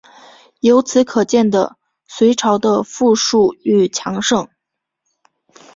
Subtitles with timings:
[0.61, 4.49] 由此可见的隋朝的富庶与强盛。